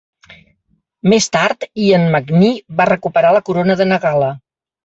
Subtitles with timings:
[1.13, 4.35] Més tard, Ian McNee va recuperar la corona de Nagala.